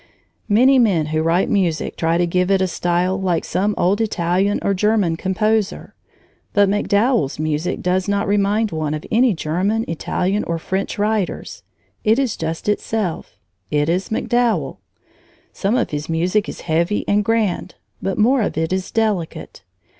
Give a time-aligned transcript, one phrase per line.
[0.49, 4.57] Many men who write music try to give it a style like some old Italian
[4.63, 5.93] or German composer,
[6.53, 11.61] but MacDowell's music does not remind one of any German, Italian, or French writers;
[12.03, 13.37] it is just itself
[13.69, 14.79] it is MacDowell.
[15.53, 19.61] Some of his music is heavy and grand, but more of it is delicate.